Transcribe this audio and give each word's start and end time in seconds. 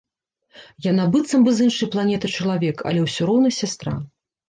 Яна 0.91 1.05
быццам 1.17 1.45
бы 1.49 1.55
з 1.59 1.67
іншай 1.69 1.91
планеты 1.99 2.35
чалавек, 2.41 2.77
але 2.93 2.99
ўсё 3.07 3.33
роўна 3.33 3.57
сястра. 3.63 3.99